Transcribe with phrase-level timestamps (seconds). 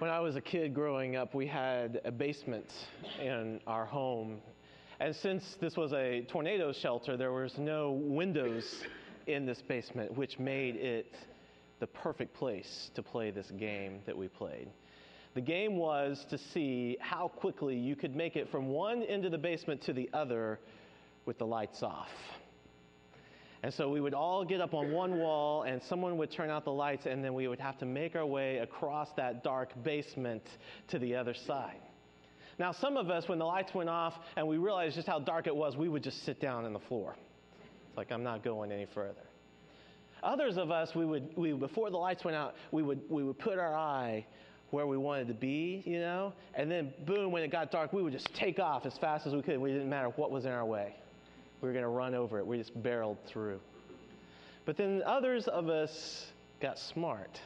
[0.00, 2.68] When I was a kid growing up, we had a basement
[3.22, 4.38] in our home.
[4.98, 8.82] And since this was a tornado shelter, there was no windows
[9.28, 11.14] in this basement, which made it
[11.78, 14.68] the perfect place to play this game that we played.
[15.34, 19.30] The game was to see how quickly you could make it from one end of
[19.30, 20.58] the basement to the other
[21.24, 22.10] with the lights off.
[23.64, 26.66] And so we would all get up on one wall, and someone would turn out
[26.66, 30.42] the lights, and then we would have to make our way across that dark basement
[30.88, 31.80] to the other side.
[32.58, 35.46] Now, some of us, when the lights went off and we realized just how dark
[35.46, 37.16] it was, we would just sit down on the floor.
[37.88, 39.24] It's like, I'm not going any further.
[40.22, 43.38] Others of us, we would, we, before the lights went out, we would, we would
[43.38, 44.26] put our eye
[44.72, 48.02] where we wanted to be, you know, and then boom, when it got dark, we
[48.02, 49.58] would just take off as fast as we could.
[49.58, 50.96] We didn't matter what was in our way.
[51.64, 52.46] We were going to run over it.
[52.46, 53.58] We just barreled through.
[54.66, 56.26] But then others of us
[56.60, 57.40] got smart.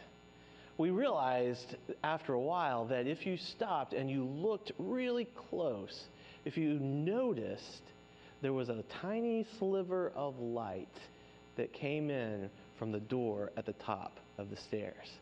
[0.77, 6.07] We realized after a while that if you stopped and you looked really close,
[6.45, 7.83] if you noticed,
[8.43, 10.99] there was a tiny sliver of light
[11.55, 15.13] that came in from the door at the top of the stairs.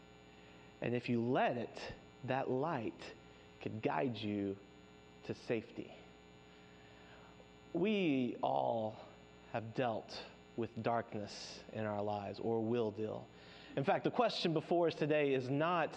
[0.81, 1.79] And if you let it,
[2.29, 3.03] that light
[3.63, 4.57] could guide you
[5.27, 5.93] to safety
[7.77, 8.97] we all
[9.53, 10.19] have dealt
[10.57, 13.27] with darkness in our lives or will deal.
[13.77, 15.91] In fact, the question before us today is not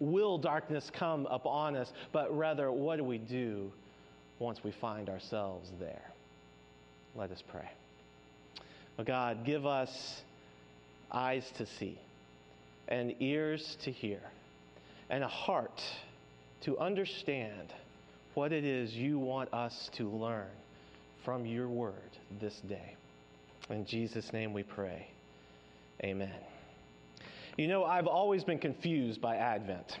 [0.00, 3.70] will darkness come upon us, but rather what do we do
[4.38, 6.10] once we find ourselves there?
[7.14, 7.68] Let us pray.
[8.98, 10.22] Oh God, give us
[11.12, 11.98] eyes to see
[12.88, 14.20] and ears to hear
[15.10, 15.82] and a heart
[16.62, 17.72] to understand
[18.34, 20.46] what it is you want us to learn
[21.24, 22.94] from your word this day.
[23.70, 25.08] In Jesus' name we pray.
[26.02, 26.34] Amen.
[27.56, 29.98] You know, I've always been confused by Advent.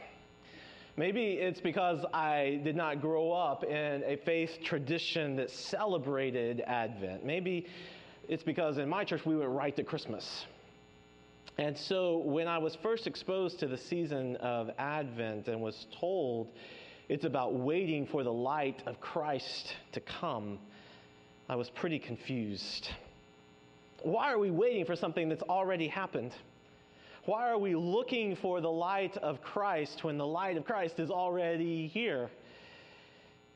[0.96, 7.24] Maybe it's because I did not grow up in a faith tradition that celebrated Advent.
[7.24, 7.66] Maybe
[8.28, 10.46] it's because in my church we went right to Christmas.
[11.56, 16.48] And so when I was first exposed to the season of Advent and was told
[17.08, 20.58] it's about waiting for the light of Christ to come,
[21.48, 22.90] I was pretty confused.
[24.02, 26.32] Why are we waiting for something that's already happened?
[27.24, 31.10] Why are we looking for the light of Christ when the light of Christ is
[31.10, 32.28] already here?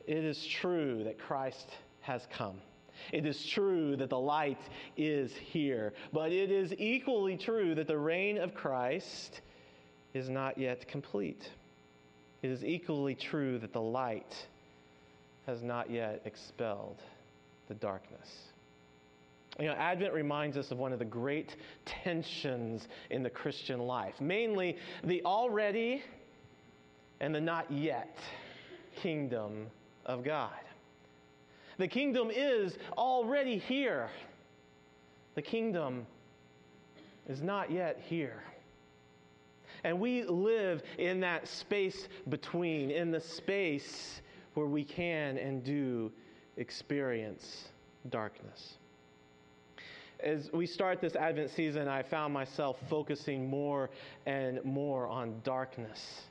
[0.07, 1.69] It is true that Christ
[2.01, 2.55] has come.
[3.11, 4.59] It is true that the light
[4.97, 5.93] is here.
[6.11, 9.41] But it is equally true that the reign of Christ
[10.15, 11.49] is not yet complete.
[12.41, 14.35] It is equally true that the light
[15.45, 16.97] has not yet expelled
[17.67, 18.29] the darkness.
[19.59, 24.19] You know, Advent reminds us of one of the great tensions in the Christian life,
[24.19, 26.01] mainly the already
[27.19, 28.17] and the not yet
[28.95, 29.67] kingdom
[30.05, 30.49] of God.
[31.77, 34.09] The kingdom is already here,
[35.35, 36.05] the kingdom
[37.27, 38.43] is not yet here.
[39.83, 44.21] And we live in that space between, in the space
[44.53, 46.11] where we can and do
[46.57, 47.69] experience
[48.09, 48.73] darkness.
[50.19, 53.89] As we start this Advent season, I found myself focusing more
[54.25, 56.21] and more on darkness.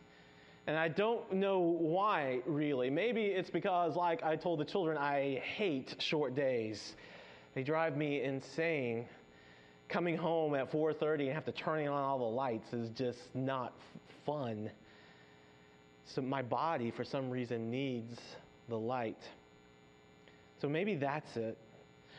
[0.66, 2.88] And I don't know why, really.
[2.88, 6.94] Maybe it's because, like I told the children, I hate short days.
[7.54, 9.06] They drive me insane.
[9.88, 13.74] Coming home at 4:30 and have to turn on all the lights is just not
[14.24, 14.70] fun.
[16.04, 18.18] So my body, for some reason, needs
[18.68, 19.22] the light.
[20.62, 21.58] So maybe that's it.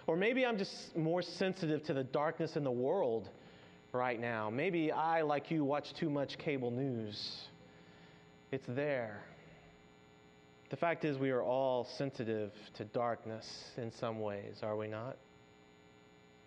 [0.05, 3.29] Or maybe I'm just more sensitive to the darkness in the world
[3.93, 4.49] right now.
[4.49, 7.17] Maybe I, like you, watch too much cable news.
[8.51, 9.21] It's there.
[10.71, 13.45] The fact is, we are all sensitive to darkness
[13.77, 15.15] in some ways, are we not?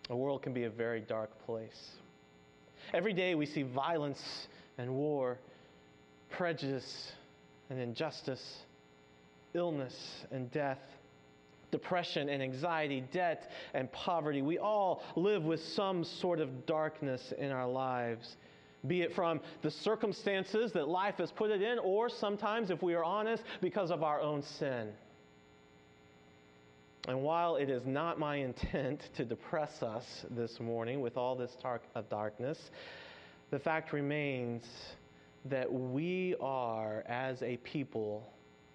[0.09, 1.81] The world can be a very dark place.
[2.93, 4.21] Every day we see violence
[4.77, 5.39] and war,
[6.31, 7.13] prejudice
[7.71, 8.43] and injustice,
[9.55, 9.95] illness
[10.31, 10.79] and death
[11.71, 14.43] depression and anxiety, debt and poverty.
[14.43, 18.37] We all live with some sort of darkness in our lives,
[18.87, 22.95] be it from the circumstances that life has put it in, or sometimes, if we
[22.95, 24.89] are honest, because of our own sin.
[27.09, 31.57] And while it is not my intent to depress us this morning with all this
[31.63, 32.59] dark, of darkness,
[33.51, 34.65] the fact remains
[35.45, 38.29] that we are, as a people,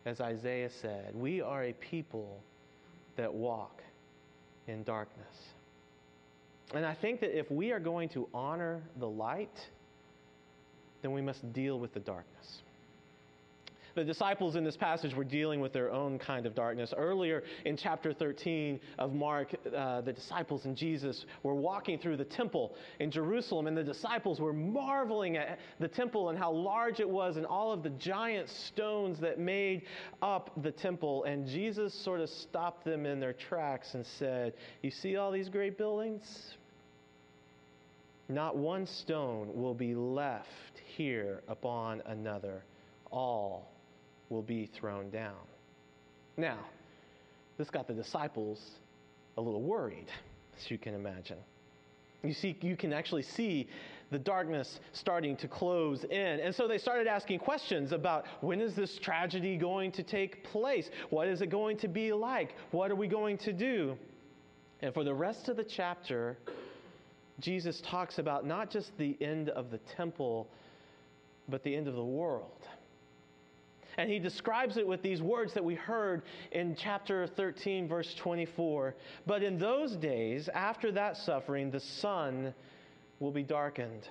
[0.06, 2.42] as Isaiah said, we are a people
[3.16, 3.82] that walk
[4.68, 5.28] in darkness.
[6.74, 9.60] And I think that if we are going to honor the light,
[11.02, 12.62] then we must deal with the darkness.
[13.96, 16.94] The disciples in this passage were dealing with their own kind of darkness.
[16.96, 22.26] Earlier in chapter 13 of Mark, uh, the disciples and Jesus were walking through the
[22.26, 27.10] temple in Jerusalem, and the disciples were marveling at the temple and how large it
[27.10, 29.84] was and all of the giant stones that made
[30.22, 31.24] up the temple.
[31.26, 35.50] And Jesus sort of stopped them in their tracks and said, You see all these
[35.50, 36.56] great buildings?
[38.30, 40.48] Not one stone will be left
[40.96, 42.64] here upon another.
[43.12, 43.68] All
[44.32, 45.36] will be thrown down.
[46.38, 46.58] Now,
[47.58, 48.72] this got the disciples
[49.38, 50.08] a little worried,
[50.58, 51.38] as you can imagine.
[52.24, 53.68] You see, you can actually see
[54.10, 56.40] the darkness starting to close in.
[56.40, 60.90] And so they started asking questions about when is this tragedy going to take place?
[61.10, 62.56] What is it going to be like?
[62.72, 63.98] What are we going to do?
[64.82, 66.38] And for the rest of the chapter,
[67.40, 70.48] Jesus talks about not just the end of the temple,
[71.50, 72.68] but the end of the world.
[73.98, 76.22] And he describes it with these words that we heard
[76.52, 78.96] in chapter 13, verse 24.
[79.26, 82.54] But in those days, after that suffering, the sun
[83.20, 84.08] will be darkened,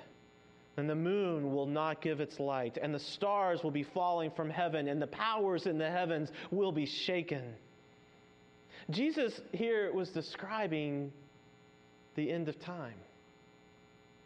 [0.76, 4.50] and the moon will not give its light, and the stars will be falling from
[4.50, 7.54] heaven, and the powers in the heavens will be shaken.
[8.90, 11.12] Jesus here was describing
[12.14, 12.94] the end of time.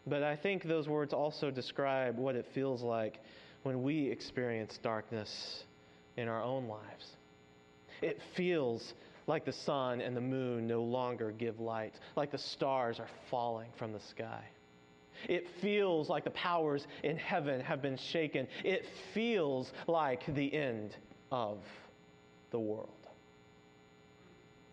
[0.06, 3.20] But I think those words also describe what it feels like
[3.64, 5.64] when we experience darkness
[6.16, 7.16] in our own lives.
[8.00, 8.94] It feels
[9.26, 13.70] like the sun and the moon no longer give light, like the stars are falling
[13.78, 14.44] from the sky.
[15.28, 18.46] It feels like the powers in heaven have been shaken.
[18.64, 18.84] It
[19.14, 20.94] feels like the end
[21.30, 21.58] of
[22.50, 22.90] the world.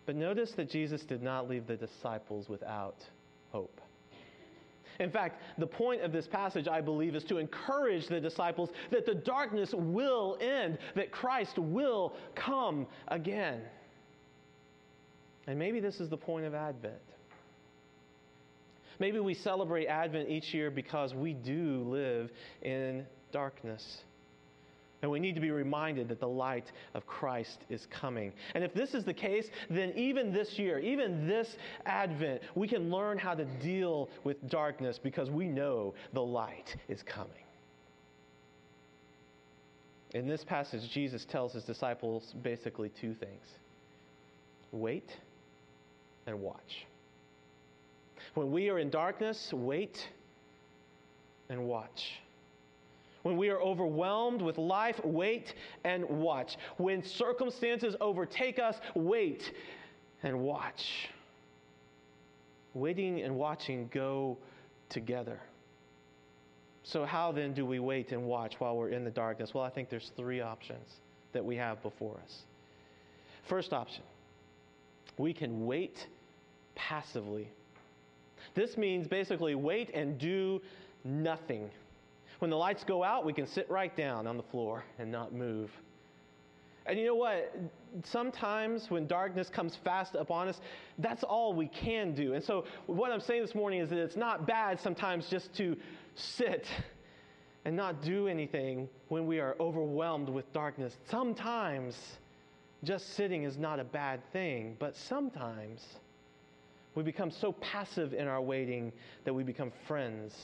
[0.04, 2.96] But notice that Jesus did not leave the disciples without
[3.50, 3.80] hope.
[4.98, 9.06] In fact, the point of this passage, I believe, is to encourage the disciples that
[9.06, 13.62] the darkness will end, that Christ will come again.
[15.46, 16.94] And maybe this is the point of Advent.
[18.98, 22.30] Maybe we celebrate Advent each year because we do live
[22.60, 24.02] in darkness.
[25.02, 28.32] And we need to be reminded that the light of Christ is coming.
[28.54, 31.56] And if this is the case, then even this year, even this
[31.86, 37.02] Advent, we can learn how to deal with darkness because we know the light is
[37.02, 37.32] coming.
[40.14, 43.44] In this passage, Jesus tells his disciples basically two things
[44.70, 45.10] wait
[46.26, 46.86] and watch.
[48.34, 50.08] When we are in darkness, wait
[51.50, 52.20] and watch.
[53.22, 55.54] When we are overwhelmed with life, wait
[55.84, 56.56] and watch.
[56.76, 59.52] When circumstances overtake us, wait
[60.22, 61.08] and watch.
[62.74, 64.38] Waiting and watching go
[64.88, 65.40] together.
[66.84, 69.54] So, how then do we wait and watch while we're in the darkness?
[69.54, 70.96] Well, I think there's three options
[71.32, 72.42] that we have before us.
[73.48, 74.02] First option
[75.18, 76.06] we can wait
[76.74, 77.48] passively.
[78.54, 80.60] This means basically wait and do
[81.04, 81.70] nothing.
[82.38, 85.32] When the lights go out, we can sit right down on the floor and not
[85.32, 85.70] move.
[86.86, 87.54] And you know what?
[88.04, 90.60] Sometimes when darkness comes fast upon us,
[90.98, 92.34] that's all we can do.
[92.34, 95.76] And so, what I'm saying this morning is that it's not bad sometimes just to
[96.16, 96.66] sit
[97.64, 100.96] and not do anything when we are overwhelmed with darkness.
[101.08, 101.96] Sometimes
[102.82, 105.84] just sitting is not a bad thing, but sometimes
[106.96, 108.92] we become so passive in our waiting
[109.24, 110.34] that we become friends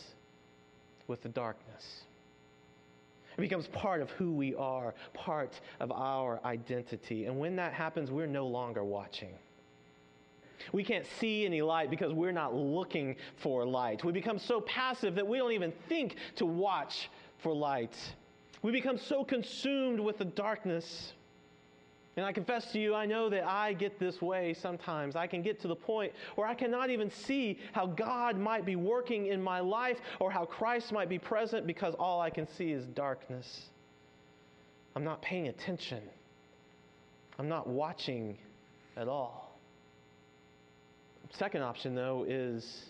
[1.08, 2.04] with the darkness.
[3.36, 7.26] It becomes part of who we are, part of our identity.
[7.26, 9.30] And when that happens, we're no longer watching.
[10.72, 14.04] We can't see any light because we're not looking for light.
[14.04, 17.96] We become so passive that we don't even think to watch for light.
[18.62, 21.12] We become so consumed with the darkness
[22.18, 25.14] and I confess to you, I know that I get this way sometimes.
[25.14, 28.74] I can get to the point where I cannot even see how God might be
[28.74, 32.72] working in my life or how Christ might be present because all I can see
[32.72, 33.66] is darkness.
[34.96, 36.02] I'm not paying attention,
[37.38, 38.36] I'm not watching
[38.96, 39.56] at all.
[41.30, 42.86] Second option, though, is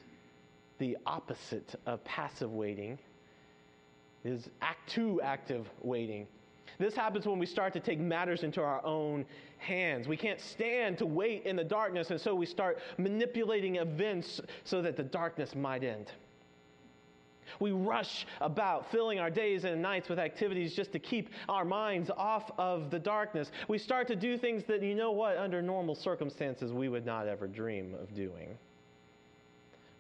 [0.79, 2.99] the opposite of passive waiting
[4.25, 6.27] is act two active waiting.
[6.79, 9.25] This happens when we start to take matters into our own
[9.59, 10.07] hands.
[10.07, 14.81] We can't stand to wait in the darkness, and so we start manipulating events so
[14.83, 16.13] that the darkness might end.
[17.61, 22.11] We rush about, filling our days and nights with activities just to keep our minds
[22.17, 23.51] off of the darkness.
[23.67, 27.27] We start to do things that, you know what, under normal circumstances, we would not
[27.27, 28.57] ever dream of doing.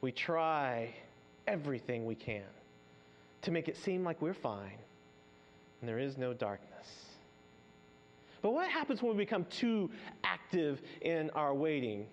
[0.00, 0.94] We try
[1.48, 2.44] everything we can
[3.42, 4.78] to make it seem like we're fine
[5.80, 6.86] and there is no darkness.
[8.42, 9.90] But what happens when we become too
[10.24, 12.06] active in our waiting?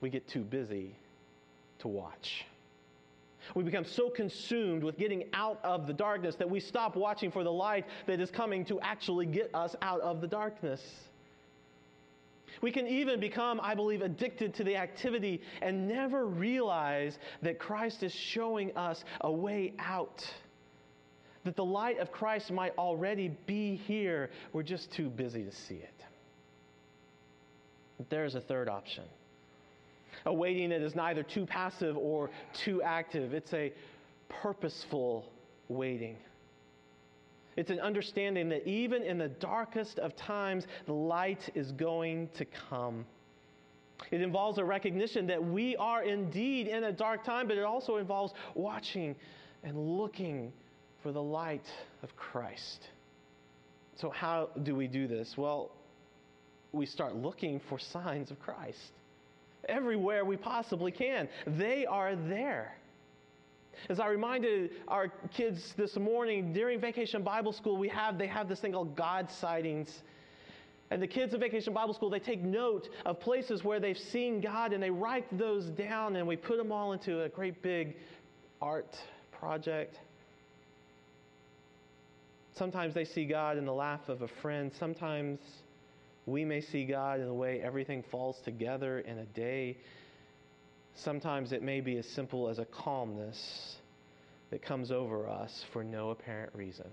[0.00, 0.96] We get too busy
[1.78, 2.44] to watch.
[3.54, 7.44] We become so consumed with getting out of the darkness that we stop watching for
[7.44, 10.80] the light that is coming to actually get us out of the darkness.
[12.60, 18.02] We can even become, I believe, addicted to the activity and never realize that Christ
[18.02, 20.24] is showing us a way out.
[21.44, 24.30] That the light of Christ might already be here.
[24.52, 26.04] We're just too busy to see it.
[28.08, 29.04] There's a third option
[30.26, 33.34] a waiting that is neither too passive or too active.
[33.34, 33.72] It's a
[34.28, 35.30] purposeful
[35.68, 36.16] waiting.
[37.56, 42.46] It's an understanding that even in the darkest of times, the light is going to
[42.68, 43.04] come.
[44.10, 47.96] It involves a recognition that we are indeed in a dark time, but it also
[47.96, 49.14] involves watching
[49.62, 50.52] and looking
[51.02, 51.66] for the light
[52.02, 52.88] of Christ.
[53.96, 55.34] So, how do we do this?
[55.36, 55.70] Well,
[56.72, 58.92] we start looking for signs of Christ
[59.68, 61.28] everywhere we possibly can.
[61.46, 62.74] They are there.
[63.88, 68.48] As I reminded our kids this morning during Vacation Bible School, we have they have
[68.48, 70.02] this thing called God sightings.
[70.90, 74.42] And the kids at Vacation Bible School, they take note of places where they've seen
[74.42, 77.96] God and they write those down and we put them all into a great big
[78.60, 78.94] art
[79.30, 79.98] project.
[82.54, 84.70] Sometimes they see God in the laugh of a friend.
[84.78, 85.38] Sometimes
[86.26, 89.78] we may see God in the way everything falls together in a day.
[90.94, 93.76] Sometimes it may be as simple as a calmness
[94.50, 96.90] that comes over us for no apparent reason.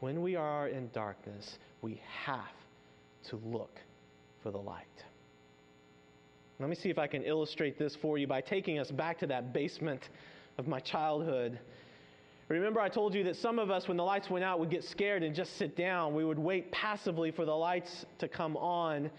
[0.00, 2.40] When we are in darkness, we have
[3.28, 3.78] to look
[4.42, 4.86] for the light.
[6.58, 9.26] Let me see if I can illustrate this for you by taking us back to
[9.28, 10.08] that basement
[10.56, 11.58] of my childhood
[12.48, 14.82] Remember, I told you that some of us, when the lights went out, would get
[14.82, 16.14] scared and just sit down.
[16.14, 19.10] We would wait passively for the lights to come on.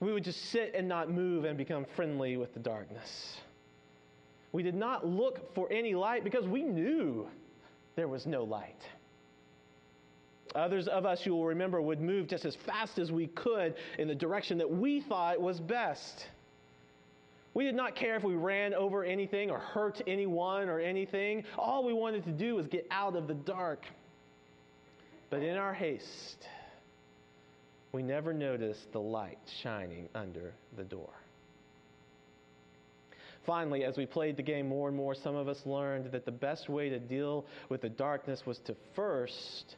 [0.00, 3.38] We would just sit and not move and become friendly with the darkness.
[4.52, 7.28] We did not look for any light because we knew
[7.96, 8.82] there was no light.
[10.54, 14.08] Others of us, you will remember, would move just as fast as we could in
[14.08, 16.26] the direction that we thought was best.
[17.52, 21.44] We did not care if we ran over anything or hurt anyone or anything.
[21.58, 23.84] All we wanted to do was get out of the dark.
[25.30, 26.46] But in our haste,
[27.92, 31.10] we never noticed the light shining under the door.
[33.46, 36.30] Finally, as we played the game more and more, some of us learned that the
[36.30, 39.76] best way to deal with the darkness was to first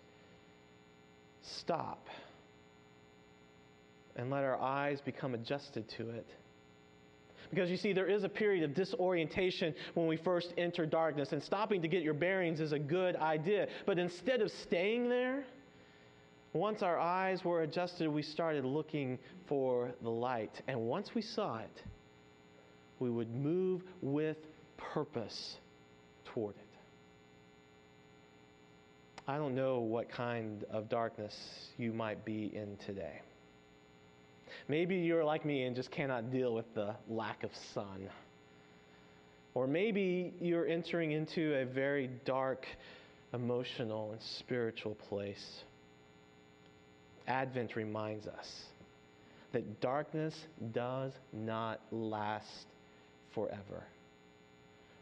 [1.43, 2.07] stop
[4.17, 6.27] and let our eyes become adjusted to it
[7.53, 11.43] because you see, there is a period of disorientation when we first enter darkness, and
[11.43, 13.69] stopping to get your bearings is a good idea.
[13.85, 15.45] But instead of staying there,
[16.55, 20.63] once our eyes were adjusted, we started looking for the light.
[20.67, 21.83] And once we saw it,
[23.01, 24.39] we would move with
[24.79, 25.59] purpose
[26.25, 26.63] toward it.
[29.29, 31.37] I don't know what kind of darkness
[31.77, 33.21] you might be in today.
[34.69, 38.09] Maybe you're like me and just cannot deal with the lack of sun.
[39.55, 42.67] Or maybe you're entering into a very dark
[43.35, 45.63] emotional and spiritual place.
[47.27, 48.65] Advent reminds us
[49.53, 50.35] that darkness
[50.73, 52.67] does not last
[53.35, 53.85] forever.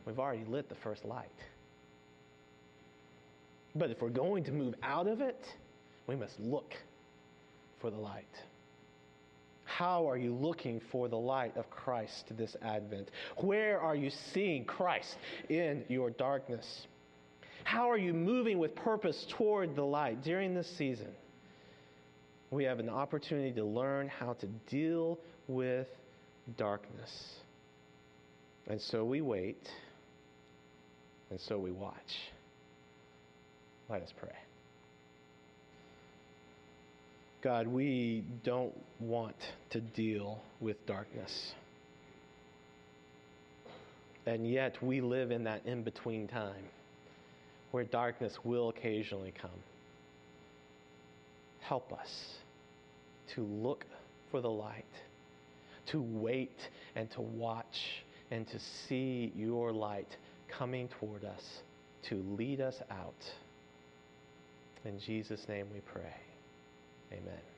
[0.05, 1.29] We've already lit the first light.
[3.75, 5.45] But if we're going to move out of it,
[6.07, 6.75] we must look
[7.81, 8.25] for the light.
[9.81, 13.11] How are you looking for the light of Christ this Advent?
[13.39, 15.17] Where are you seeing Christ
[15.49, 16.87] in your darkness?
[17.65, 21.09] How are you moving with purpose toward the light during this season?
[22.51, 25.19] We have an opportunity to learn how to deal
[25.49, 25.89] with
[26.59, 27.11] darkness.
[28.67, 29.67] And so we wait,
[31.31, 31.95] and so we watch.
[33.89, 34.37] Let us pray.
[37.43, 39.37] God, we don't want
[39.71, 41.53] to deal with darkness.
[44.27, 46.65] And yet we live in that in between time
[47.71, 49.51] where darkness will occasionally come.
[51.61, 52.11] Help us
[53.35, 53.87] to look
[54.31, 54.85] for the light,
[55.93, 56.59] to wait
[56.95, 60.09] and to watch and to see your light
[60.49, 61.43] coming toward us
[62.09, 63.15] to lead us out.
[64.85, 66.30] In Jesus' name we pray.
[67.13, 67.50] Amen.